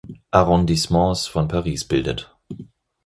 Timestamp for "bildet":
1.87-2.35